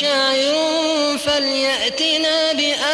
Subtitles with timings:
[0.00, 0.54] شاعر
[1.18, 2.93] فليأتنا بآية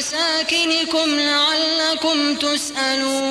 [0.00, 3.28] فيه ومساكنكم لعلكم تسألون.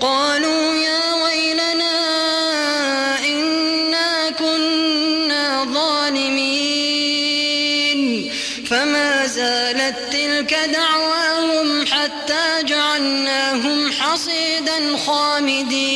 [0.00, 1.98] قالوا يا ويلنا
[3.24, 6.78] إنا كنا ظالمين.
[8.70, 15.88] فما زالت تلك دعواهم حتى جعلناهم حصيدا خامدين.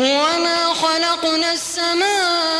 [0.00, 2.59] وما خلقنا السماء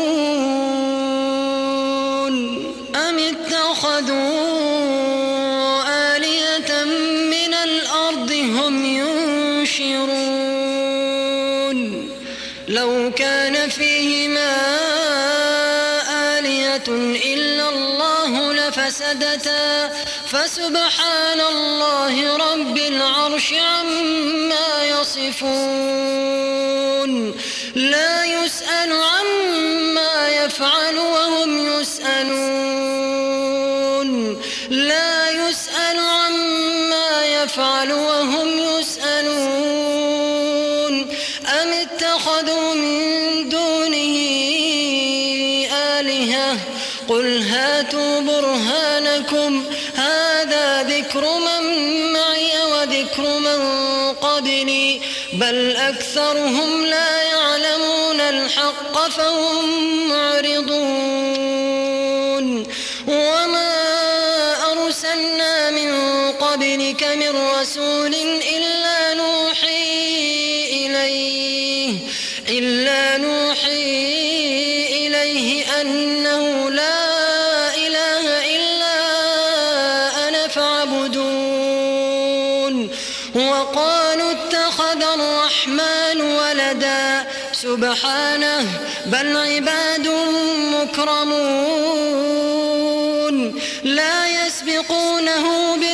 [20.31, 26.31] فسبحان الله رب العرش عما يصفون.
[27.75, 33.11] لا يسأل عما يفعل وهم يسألون.
[34.69, 35.20] لا
[55.51, 59.69] بل أكثرهم لا يعلمون الحق فهم
[60.09, 60.67] معرضون
[63.07, 63.73] وما
[64.71, 65.91] أرسلنا من
[66.31, 68.15] قبلك من رسول
[68.55, 69.83] إلا نوحي
[70.85, 71.97] إليه
[72.49, 73.00] إلا
[87.61, 88.65] سبحانه
[89.05, 90.07] بل عباد
[90.73, 91.91] مكرمون.
[93.83, 95.90] لا يسبقونه بالقول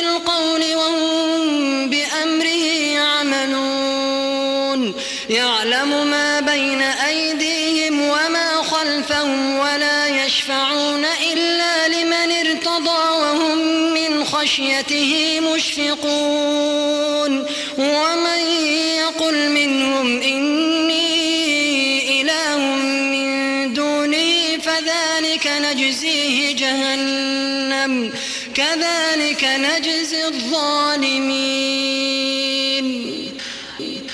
[26.68, 28.12] جهنم
[28.54, 31.38] كذلك نجزي الظالمين.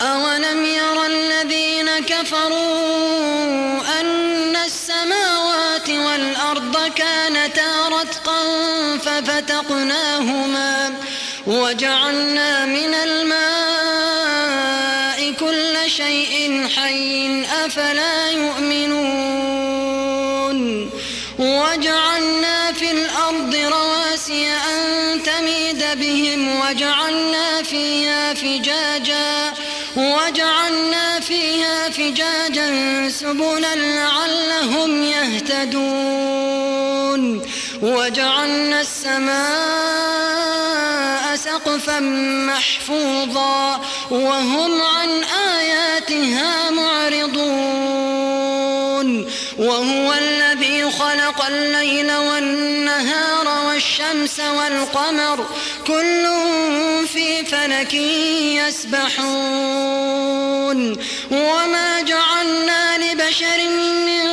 [0.03, 8.43] أولم ير الذين كفروا أن السماوات والأرض كانتا رتقا
[8.99, 10.95] ففتقناهما
[11.47, 14.15] وجعلنا من الماء
[15.41, 18.24] كل شيء حي أفلا
[32.05, 32.69] فجاجا
[33.09, 36.43] سبلا لعلهم يهتدون.
[37.83, 39.35] وجعلنا السماء
[41.37, 42.01] سقفا
[42.49, 43.81] محفوظا
[44.11, 45.25] وهم عن
[45.59, 47.65] آياتها معرضون.
[49.59, 55.47] وهو الذي خلق الليل والنهار والشمس والقمر
[55.87, 56.27] كل
[57.13, 57.95] في فلك
[59.15, 59.75] يسبحون.
[61.31, 63.69] وما جعلنا لبشر
[64.07, 64.25] من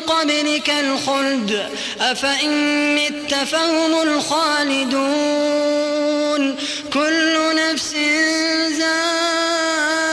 [0.00, 1.68] قبلك الخلد
[2.00, 2.50] أفإن
[2.94, 5.42] مت فهم الخالدون
[6.92, 7.94] كل نفس
[8.78, 10.10] ذائقة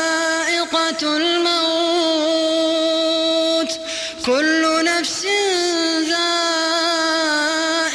[1.17, 2.19] الموت
[4.25, 5.25] كل نفس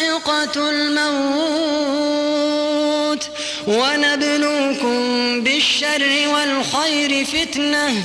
[0.04, 1.84] ذائقة الموت
[3.66, 8.04] ونبلوكم بالشر والخير فتنة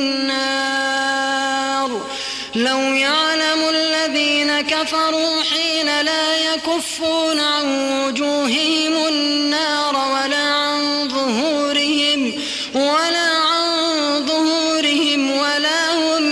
[4.91, 7.65] كفروا حين لا يكفون عن
[8.03, 12.33] وجوههم النار ولا عن ظهورهم
[12.75, 16.31] ولا عن ظهورهم ولا هم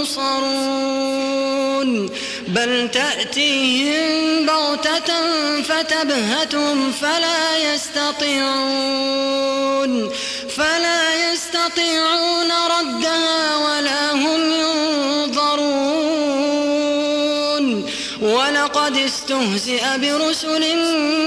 [0.00, 0.40] ينصرون.
[2.48, 5.10] بل تأتيهم بغتة
[5.62, 9.10] فتبهتهم فلا يستطيعون.
[10.56, 14.59] فلا يستطيعون ردها ولا هم
[19.40, 20.76] استهزئ برسل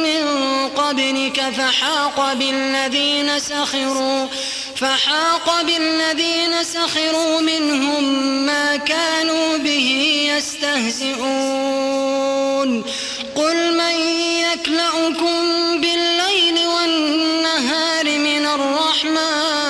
[0.03, 0.23] من
[0.69, 4.27] قبلك فحاق بالذين سخروا
[4.75, 8.03] فحاق بالذين سخروا منهم
[8.45, 11.23] ما كانوا به يستهزئون
[13.35, 13.95] قل من
[14.53, 15.41] يكلأكم
[15.81, 19.62] بالليل والنهار من الرحمن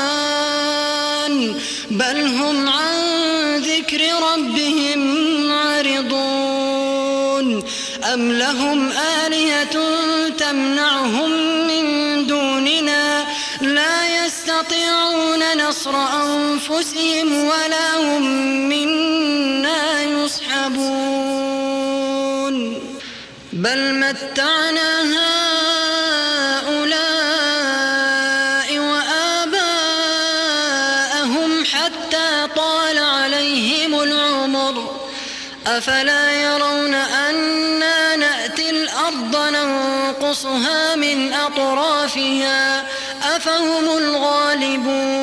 [15.84, 18.24] نصر أنفسهم ولا هم
[18.70, 21.34] منا يصحبون.
[23.54, 25.02] بل متعنا
[26.64, 26.90] هؤلاء
[28.80, 29.66] وآباءهم
[31.66, 34.96] حتى طال عليهم العمر.
[35.68, 42.86] أفلا يرون أنا نأتي الأرض ننقصها من أطرافها؟
[43.36, 45.23] أفهم الغالبون.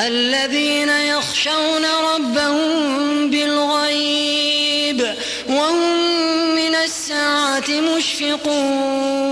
[0.00, 1.84] الذين يخشون
[2.14, 5.14] ربهم بالغيب
[5.48, 9.24] وهم من الساعة مشفقون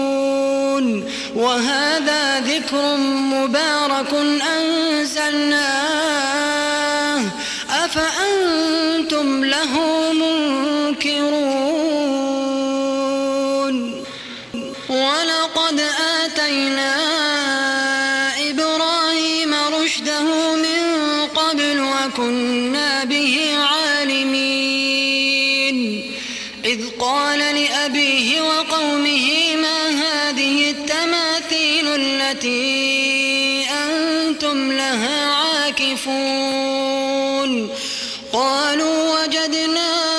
[1.34, 4.14] وهذا ذكر مبارك
[4.58, 6.01] أنزلناه
[35.82, 37.70] عاكفون
[38.32, 40.11] قالوا وجدنا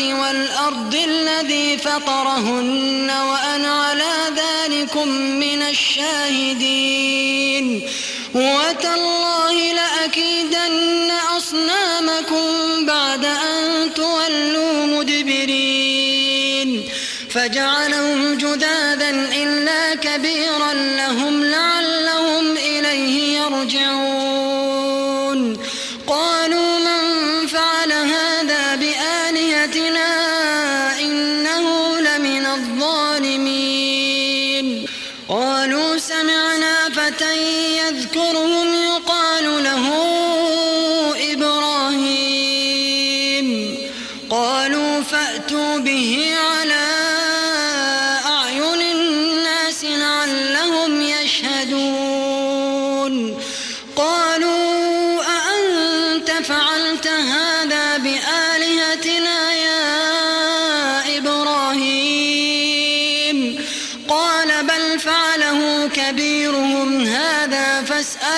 [0.00, 7.10] والأرض الذي فطرهن وأنا على ذلكم من الشاهدين.
[8.34, 16.88] وتالله لأكيدن أصنامكم بعد أن تولوا مدبرين.
[17.30, 21.69] فجعلهم جذاذا إلا كبيرا لهم لعلهم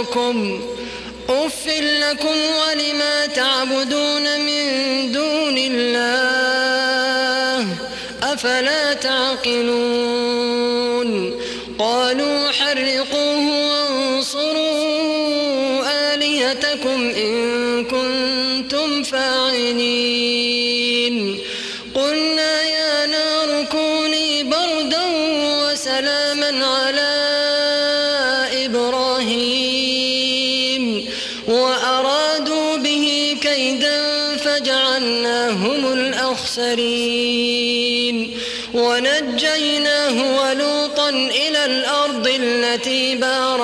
[0.00, 0.60] يضركم
[1.28, 4.29] أف لكم ولما تعبدون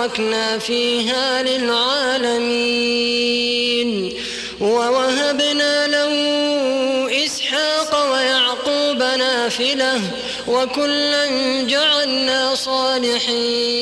[0.06, 2.46] باركنا فيها للعالمين
[4.60, 6.12] ووهبنا له
[7.24, 10.00] إسحاق ويعقوب نافلة
[10.48, 11.26] وكلا
[11.62, 13.76] جعلنا صالحين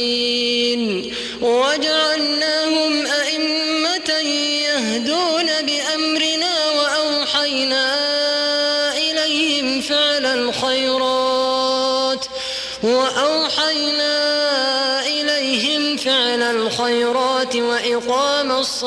[1.42, 2.63] وجعلناهم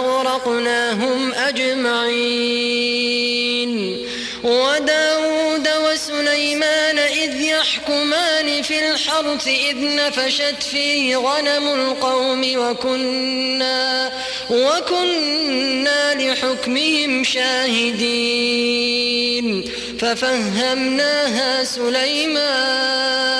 [0.00, 2.90] فأغرقناهم أجمعين.
[4.44, 14.12] وداود وسليمان إذ يحكمان في الحرث إذ نفشت فيه غنم القوم وكنا
[14.50, 18.40] وكنا لحكمهم شاهدين.
[20.00, 23.39] ففهمناها سليمان.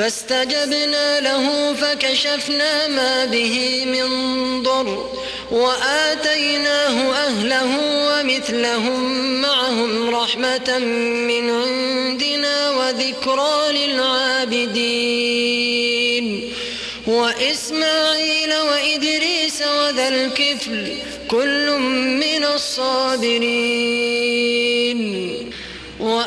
[0.00, 4.08] فاستجبنا له فكشفنا ما به من
[4.62, 5.10] ضر
[5.50, 10.78] وآتيناه أهله ومثلهم معهم رحمة
[11.28, 15.20] من عندنا وذكرى للعابدين
[17.06, 20.96] وإسماعيل وإدريس وذا الكفل
[21.28, 21.70] كل
[22.20, 24.10] من الصابرين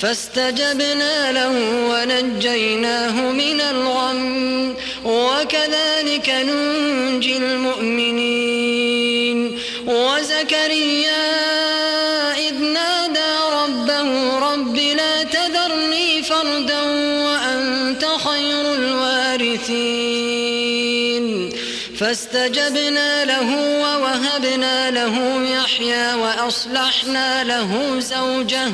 [0.00, 1.54] فاستجبنا له
[1.90, 4.76] ونجيناه من الغم.
[5.04, 9.58] وكذلك ننجي المؤمنين.
[9.86, 11.26] وزكريا
[12.48, 16.80] إذ نادى ربه رب لا تذرني فردا
[17.24, 20.20] وأنت خير الوارثين.
[21.98, 28.72] فاستجبنا له ووهبنا له يحيى وأصلحنا له زوجه.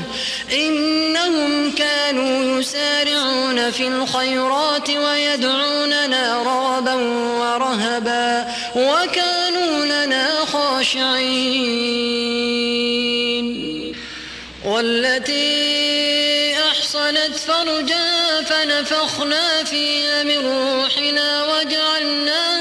[0.52, 6.94] إنهم كانوا يسارعون في الخيرات ويدعوننا رغبا
[7.40, 12.06] ورهبا وكانوا لنا خاشعين.
[14.64, 22.55] والتي أحصنت فرجا فنفخنا فيها من روحنا وجعلناها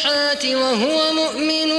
[0.00, 1.70] الصالحات وهو مؤمن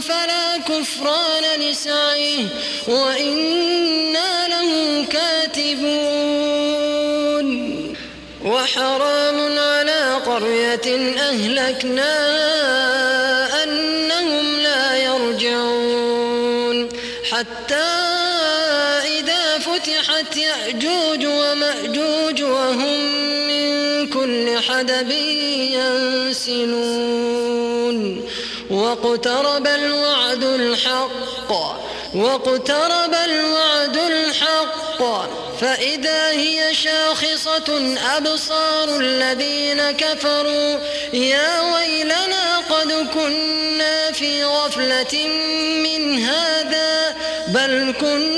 [0.00, 2.46] فلا كفران لسعيه
[2.88, 6.32] وإنا له كاتبون.
[8.44, 12.04] وحرام على قرية أهلكناها
[13.64, 16.88] أنهم لا يرجعون.
[17.30, 17.92] حتى
[19.18, 23.00] إذا فتحت يأجوج ومأجوج وهم
[23.46, 25.10] من كل حدب
[25.72, 27.31] ينسلون.
[28.92, 31.52] واقترب الوعد الحق
[32.14, 35.02] واقترب الوعد الحق.
[35.60, 40.78] فإذا هي شاخصة أبصار الذين كفروا.
[41.12, 45.26] يا ويلنا قد كنا في غفلة
[45.84, 47.16] من هذا
[47.48, 48.31] بل كنا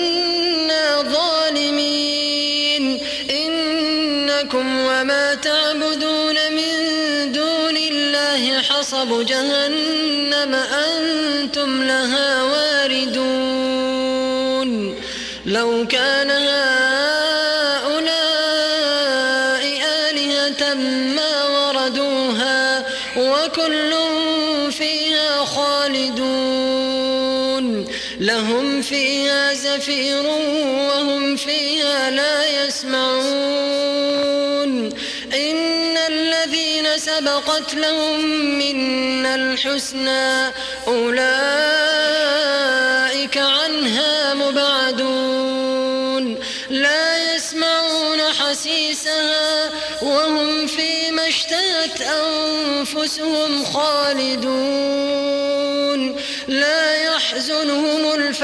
[29.75, 34.05] زفير وهم فيها لا يسمعون.
[35.35, 38.25] إن الذين سبقت لهم
[38.59, 40.53] منا الحسنى
[40.87, 41.27] أولئك
[43.37, 45.65] عنها مبعدون.
[46.71, 49.71] لا يسمعون حسيسها
[50.03, 54.95] وهم فيما اشتهت أنفسهم خالدون.
[56.49, 58.04] لا يحزنهم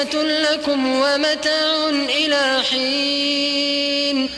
[0.00, 4.28] فتنة لكم ومتاع إلى حين.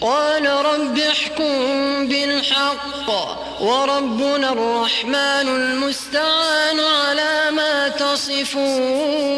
[0.00, 3.10] قال رب احكم بالحق
[3.60, 9.28] وربنا الرحمن المستعان على ما تصفون.